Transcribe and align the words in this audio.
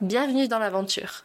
Bienvenue 0.00 0.46
dans 0.46 0.60
l'aventure. 0.60 1.24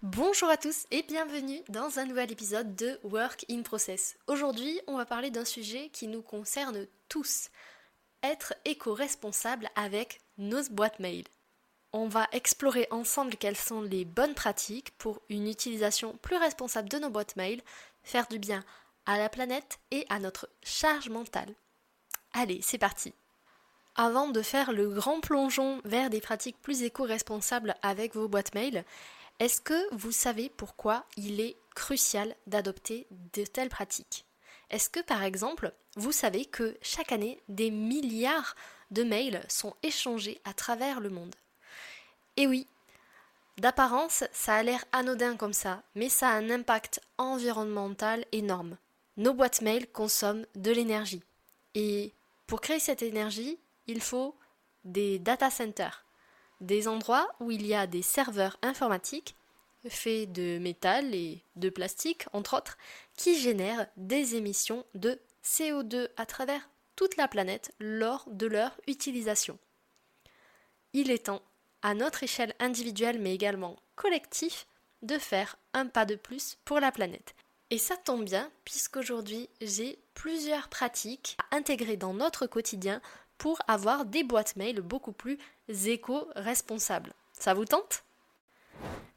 Bonjour 0.00 0.48
à 0.48 0.56
tous 0.56 0.86
et 0.90 1.02
bienvenue 1.02 1.60
dans 1.68 1.98
un 1.98 2.06
nouvel 2.06 2.32
épisode 2.32 2.74
de 2.74 2.98
Work 3.04 3.44
in 3.50 3.60
Process. 3.60 4.16
Aujourd'hui, 4.26 4.80
on 4.86 4.96
va 4.96 5.04
parler 5.04 5.30
d'un 5.30 5.44
sujet 5.44 5.90
qui 5.90 6.08
nous 6.08 6.22
concerne 6.22 6.86
tous. 7.10 7.50
Être 8.22 8.54
éco-responsable 8.64 9.68
avec 9.76 10.22
nos 10.38 10.62
boîtes 10.70 11.00
mail. 11.00 11.24
On 11.92 12.08
va 12.08 12.28
explorer 12.32 12.88
ensemble 12.90 13.36
quelles 13.36 13.58
sont 13.58 13.82
les 13.82 14.06
bonnes 14.06 14.34
pratiques 14.34 14.96
pour 14.96 15.20
une 15.28 15.46
utilisation 15.46 16.16
plus 16.22 16.36
responsable 16.36 16.88
de 16.88 16.98
nos 16.98 17.10
boîtes 17.10 17.36
mail, 17.36 17.60
faire 18.04 18.26
du 18.26 18.38
bien 18.38 18.64
à 19.04 19.18
la 19.18 19.28
planète 19.28 19.80
et 19.90 20.06
à 20.08 20.18
notre 20.18 20.48
charge 20.62 21.10
mentale. 21.10 21.54
Allez, 22.32 22.60
c'est 22.62 22.78
parti. 22.78 23.12
Avant 23.94 24.28
de 24.28 24.40
faire 24.40 24.72
le 24.72 24.88
grand 24.88 25.20
plongeon 25.20 25.80
vers 25.84 26.08
des 26.08 26.22
pratiques 26.22 26.60
plus 26.62 26.82
éco-responsables 26.82 27.76
avec 27.82 28.14
vos 28.14 28.26
boîtes 28.26 28.54
mail, 28.54 28.84
est-ce 29.38 29.60
que 29.60 29.94
vous 29.94 30.12
savez 30.12 30.50
pourquoi 30.56 31.04
il 31.16 31.40
est 31.40 31.56
crucial 31.74 32.34
d'adopter 32.46 33.06
de 33.34 33.44
telles 33.44 33.68
pratiques? 33.68 34.24
Est-ce 34.70 34.88
que 34.88 35.00
par 35.00 35.22
exemple, 35.22 35.72
vous 35.96 36.12
savez 36.12 36.46
que 36.46 36.76
chaque 36.80 37.12
année, 37.12 37.42
des 37.48 37.70
milliards 37.70 38.56
de 38.90 39.02
mails 39.02 39.44
sont 39.48 39.74
échangés 39.82 40.40
à 40.44 40.54
travers 40.54 41.00
le 41.00 41.10
monde? 41.10 41.34
Et 42.38 42.46
oui, 42.46 42.66
d'apparence, 43.58 44.24
ça 44.32 44.54
a 44.54 44.62
l'air 44.62 44.82
anodin 44.92 45.36
comme 45.36 45.52
ça, 45.52 45.82
mais 45.94 46.08
ça 46.08 46.30
a 46.30 46.36
un 46.36 46.48
impact 46.48 47.00
environnemental 47.18 48.24
énorme. 48.32 48.78
Nos 49.18 49.34
boîtes 49.34 49.60
mail 49.60 49.86
consomment 49.88 50.46
de 50.54 50.70
l'énergie. 50.70 51.22
Et 51.74 52.12
pour 52.46 52.62
créer 52.62 52.80
cette 52.80 53.02
énergie, 53.02 53.58
il 53.86 54.00
faut 54.00 54.36
des 54.84 55.18
data 55.18 55.50
centers, 55.50 56.04
des 56.60 56.88
endroits 56.88 57.28
où 57.40 57.50
il 57.50 57.66
y 57.66 57.74
a 57.74 57.86
des 57.86 58.02
serveurs 58.02 58.58
informatiques 58.62 59.36
faits 59.88 60.30
de 60.32 60.58
métal 60.58 61.14
et 61.14 61.42
de 61.56 61.70
plastique, 61.70 62.26
entre 62.32 62.56
autres, 62.56 62.78
qui 63.16 63.38
génèrent 63.38 63.86
des 63.96 64.36
émissions 64.36 64.84
de 64.94 65.18
CO2 65.44 66.08
à 66.16 66.26
travers 66.26 66.68
toute 66.96 67.16
la 67.16 67.28
planète 67.28 67.74
lors 67.80 68.24
de 68.28 68.46
leur 68.46 68.80
utilisation. 68.86 69.58
Il 70.92 71.10
est 71.10 71.26
temps, 71.26 71.42
à 71.82 71.94
notre 71.94 72.22
échelle 72.22 72.54
individuelle 72.60 73.18
mais 73.18 73.34
également 73.34 73.76
collective, 73.96 74.64
de 75.02 75.18
faire 75.18 75.56
un 75.72 75.86
pas 75.86 76.04
de 76.04 76.14
plus 76.14 76.58
pour 76.64 76.78
la 76.78 76.92
planète. 76.92 77.34
Et 77.70 77.78
ça 77.78 77.96
tombe 77.96 78.24
bien, 78.24 78.50
puisqu'aujourd'hui 78.64 79.48
j'ai 79.60 79.98
plusieurs 80.14 80.68
pratiques 80.68 81.36
à 81.38 81.56
intégrer 81.56 81.96
dans 81.96 82.14
notre 82.14 82.46
quotidien 82.46 83.00
pour 83.42 83.58
avoir 83.66 84.04
des 84.04 84.22
boîtes 84.22 84.54
mail 84.54 84.82
beaucoup 84.82 85.10
plus 85.10 85.36
éco-responsables. 85.68 87.12
Ça 87.32 87.54
vous 87.54 87.64
tente? 87.64 88.04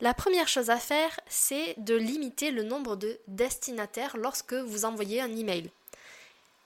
La 0.02 0.16
première 0.16 0.48
chose 0.48 0.72
à 0.72 0.78
faire, 0.78 1.20
c'est 1.28 1.76
de 1.78 1.94
limiter 1.94 2.50
le 2.50 2.64
nombre 2.64 2.96
de 2.96 3.20
destinataires 3.28 4.18
lorsque 4.18 4.56
vous 4.56 4.84
envoyez 4.84 5.22
un 5.22 5.30
email. 5.38 5.70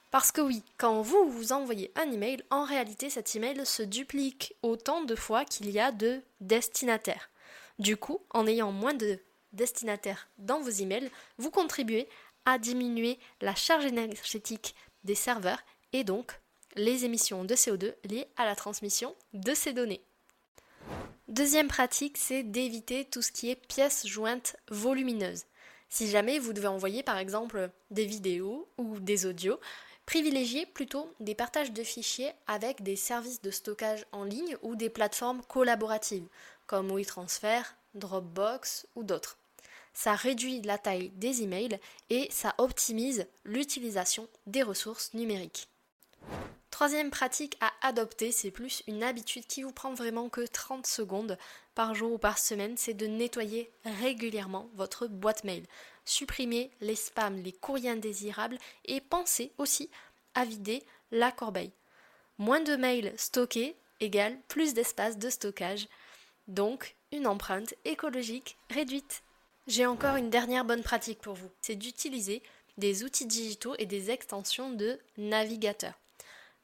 Parce 0.09 0.31
que 0.31 0.39
oui, 0.39 0.63
quand 0.77 1.01
vous 1.01 1.29
vous 1.29 1.51
envoyez 1.51 1.91
un 1.97 2.09
email, 2.09 2.41
en 2.49 2.63
réalité 2.63 3.09
cet 3.09 3.35
email 3.35 3.65
se 3.65 3.83
duplique 3.83 4.55
autant 4.61 5.03
de 5.03 5.15
fois 5.17 5.43
qu'il 5.43 5.69
y 5.69 5.81
a 5.81 5.91
de 5.91 6.21
destinataires. 6.39 7.29
Du 7.77 7.97
coup, 7.97 8.21
en 8.29 8.47
ayant 8.47 8.71
moins 8.71 8.93
de 8.93 9.19
destinataires 9.51 10.29
dans 10.37 10.61
vos 10.61 10.69
emails, 10.69 11.11
vous 11.37 11.51
contribuez 11.51 12.07
à 12.45 12.57
diminuer 12.57 13.19
la 13.41 13.53
charge 13.53 13.83
énergétique 13.83 14.75
des 15.03 15.15
serveurs 15.15 15.59
et 15.91 16.05
donc 16.05 16.39
les 16.75 17.05
émissions 17.05 17.43
de 17.43 17.55
CO2 17.55 17.93
liées 18.09 18.27
à 18.37 18.45
la 18.45 18.55
transmission 18.55 19.15
de 19.33 19.53
ces 19.53 19.73
données. 19.73 20.01
Deuxième 21.27 21.67
pratique, 21.67 22.17
c'est 22.17 22.43
d'éviter 22.43 23.05
tout 23.05 23.21
ce 23.21 23.31
qui 23.31 23.49
est 23.51 23.55
pièces 23.55 24.07
jointes 24.07 24.55
volumineuses. 24.69 25.45
Si 25.89 26.07
jamais 26.07 26.39
vous 26.39 26.53
devez 26.53 26.67
envoyer 26.67 27.03
par 27.03 27.17
exemple 27.17 27.69
des 27.91 28.05
vidéos 28.05 28.67
ou 28.77 28.99
des 28.99 29.25
audios, 29.25 29.59
privilégiez 30.05 30.65
plutôt 30.65 31.13
des 31.19 31.35
partages 31.35 31.71
de 31.71 31.83
fichiers 31.83 32.31
avec 32.47 32.83
des 32.83 32.95
services 32.95 33.41
de 33.41 33.51
stockage 33.51 34.05
en 34.11 34.23
ligne 34.23 34.57
ou 34.61 34.75
des 34.75 34.89
plateformes 34.89 35.41
collaboratives 35.47 36.27
comme 36.67 36.91
WeTransfer, 36.91 37.61
Dropbox 37.95 38.87
ou 38.95 39.03
d'autres. 39.03 39.37
Ça 39.93 40.13
réduit 40.13 40.61
la 40.61 40.77
taille 40.77 41.09
des 41.15 41.41
emails 41.41 41.79
et 42.09 42.27
ça 42.31 42.53
optimise 42.57 43.27
l'utilisation 43.43 44.27
des 44.45 44.63
ressources 44.63 45.13
numériques. 45.13 45.67
Troisième 46.79 47.11
pratique 47.11 47.57
à 47.59 47.73
adopter, 47.85 48.31
c'est 48.31 48.51
plus 48.51 48.83
une 48.87 49.03
habitude 49.03 49.45
qui 49.45 49.63
vous 49.63 49.73
prend 49.73 49.93
vraiment 49.93 50.29
que 50.29 50.47
30 50.47 50.87
secondes 50.87 51.37
par 51.75 51.93
jour 51.93 52.13
ou 52.13 52.17
par 52.17 52.39
semaine, 52.39 52.77
c'est 52.77 52.93
de 52.93 53.05
nettoyer 53.05 53.69
régulièrement 53.83 54.69
votre 54.75 55.07
boîte 55.07 55.43
mail. 55.43 55.65
Supprimez 56.05 56.71
les 56.79 56.95
spams, 56.95 57.43
les 57.43 57.51
courriers 57.51 57.89
indésirables 57.89 58.57
et 58.85 59.01
pensez 59.01 59.51
aussi 59.57 59.89
à 60.35 60.45
vider 60.45 60.81
la 61.11 61.33
corbeille. 61.33 61.73
Moins 62.37 62.61
de 62.61 62.77
mails 62.77 63.11
stockés 63.17 63.75
égale 63.99 64.39
plus 64.47 64.73
d'espace 64.73 65.17
de 65.17 65.29
stockage, 65.29 65.89
donc 66.47 66.95
une 67.11 67.27
empreinte 67.27 67.73
écologique 67.83 68.57
réduite. 68.69 69.23
J'ai 69.67 69.85
encore 69.85 70.15
une 70.15 70.29
dernière 70.29 70.63
bonne 70.63 70.83
pratique 70.83 71.19
pour 71.19 71.33
vous, 71.33 71.51
c'est 71.59 71.75
d'utiliser 71.75 72.41
des 72.77 73.03
outils 73.03 73.27
digitaux 73.27 73.75
et 73.79 73.85
des 73.85 74.11
extensions 74.11 74.71
de 74.71 74.97
navigateur. 75.17 75.99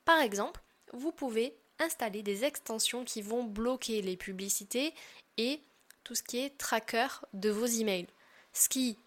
Par 0.06 0.22
exemple, 0.22 0.62
vous 0.94 1.12
pouvez 1.12 1.56
installer 1.80 2.24
des 2.24 2.46
extensions 2.46 3.04
qui 3.04 3.22
vont 3.22 3.44
bloquer 3.44 4.02
les 4.02 4.16
publicités 4.16 4.94
et 5.38 5.60
tout 6.04 6.16
ce 6.16 6.24
qui 6.24 6.38
est 6.38 6.58
tracker 6.58 7.08
de 7.34 7.50
vos 7.50 7.66
emails. 7.66 8.08
Ce 8.54 8.70
qui, 8.70 8.98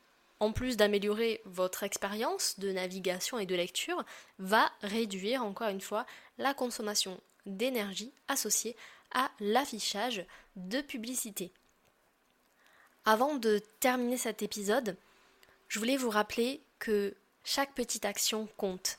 en 0.41 0.53
plus 0.53 0.77
d'améliorer 0.77 1.41
votre 1.45 1.85
expérience 1.85 2.59
de 2.59 2.73
navigation 2.73 3.39
et 3.39 3.47
de 3.47 3.55
lecture, 3.55 4.05
va 4.39 4.71
réduire 4.83 5.45
encore 5.45 5.69
une 5.69 5.81
fois 5.81 6.05
la 6.37 6.53
consommation 6.53 7.21
d'énergie 7.47 8.13
associée 8.27 8.77
à 9.15 9.31
l'affichage 9.41 10.27
de 10.57 10.83
publicité. 10.83 11.53
Avant 13.05 13.37
de 13.37 13.63
terminer 13.81 14.19
cet 14.19 14.43
épisode, 14.43 14.97
je 15.69 15.79
voulais 15.79 15.97
vous 15.97 16.11
rappeler 16.11 16.61
que 16.79 17.15
chaque 17.45 17.75
petite 17.75 18.05
action 18.05 18.49
compte 18.59 18.98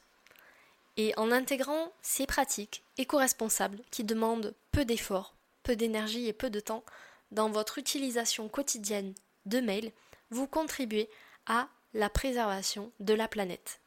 et 0.98 1.14
en 1.18 1.32
intégrant 1.32 1.92
ces 2.02 2.26
pratiques 2.26 2.84
éco-responsables 2.98 3.82
qui 3.92 4.04
demandent 4.04 4.54
peu 4.72 4.86
d'efforts, 4.86 5.36
peu 5.64 5.76
d'énergie 5.76 6.28
et 6.28 6.34
peu 6.34 6.50
de 6.50 6.60
temps 6.60 6.84
dans 7.32 7.50
votre 7.50 7.78
utilisation 7.78 8.50
quotidienne 8.50 9.14
de 9.46 9.60
mail, 9.60 9.92
vous 10.32 10.48
contribuez 10.48 11.10
à 11.46 11.68
la 11.94 12.10
préservation 12.10 12.92
de 13.00 13.14
la 13.14 13.28
planète. 13.28 13.80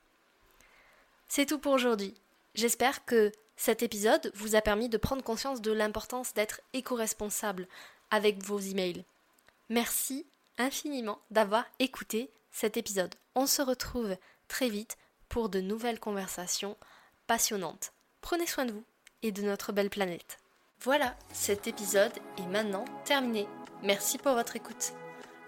C'est 1.28 1.46
tout 1.46 1.58
pour 1.58 1.72
aujourd'hui. 1.72 2.14
J'espère 2.54 3.04
que 3.04 3.32
cet 3.56 3.82
épisode 3.82 4.32
vous 4.34 4.54
a 4.54 4.60
permis 4.60 4.88
de 4.88 4.98
prendre 4.98 5.22
conscience 5.22 5.62
de 5.62 5.72
l'importance 5.72 6.34
d'être 6.34 6.60
éco-responsable 6.72 7.68
avec 8.10 8.42
vos 8.42 8.58
emails. 8.58 9.04
Merci 9.68 10.26
infiniment 10.58 11.20
d'avoir 11.30 11.64
écouté 11.78 12.30
cet 12.50 12.76
épisode. 12.76 13.14
On 13.34 13.46
se 13.46 13.62
retrouve 13.62 14.16
très 14.48 14.68
vite 14.68 14.98
pour 15.32 15.48
de 15.48 15.62
nouvelles 15.62 15.98
conversations 15.98 16.76
passionnante. 17.26 17.94
Prenez 18.20 18.46
soin 18.46 18.66
de 18.66 18.72
vous 18.72 18.84
et 19.22 19.32
de 19.32 19.40
notre 19.40 19.72
belle 19.72 19.88
planète. 19.88 20.36
Voilà, 20.82 21.16
cet 21.32 21.66
épisode 21.66 22.12
est 22.36 22.46
maintenant 22.48 22.84
terminé. 23.06 23.48
Merci 23.82 24.18
pour 24.18 24.34
votre 24.34 24.56
écoute. 24.56 24.92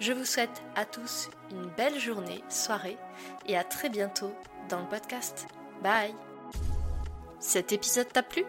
Je 0.00 0.12
vous 0.12 0.25
souhaite 0.25 0.62
à 0.75 0.86
tous 0.86 1.28
une 1.50 1.66
belle 1.76 2.00
journée, 2.00 2.42
soirée 2.48 2.96
et 3.46 3.58
à 3.58 3.62
très 3.62 3.90
bientôt 3.90 4.32
dans 4.70 4.81
le 4.81 4.88
podcast. 4.88 5.46
Bye 5.82 6.14
Cet 7.38 7.72
épisode 7.72 8.10
t'a 8.10 8.22
plu? 8.22 8.44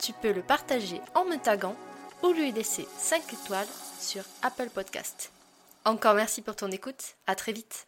Tu 0.00 0.14
peux 0.14 0.32
le 0.32 0.42
partager 0.42 1.02
en 1.14 1.26
me 1.26 1.36
taguant 1.36 1.76
ou 2.22 2.32
lui 2.32 2.50
laisser 2.50 2.88
5 2.96 3.30
étoiles 3.30 3.68
sur 4.00 4.24
Apple 4.40 4.70
Podcast. 4.70 5.32
Encore 5.84 6.14
merci 6.14 6.40
pour 6.40 6.56
ton 6.56 6.70
écoute, 6.70 7.16
à 7.26 7.34
très 7.34 7.52
vite 7.52 7.86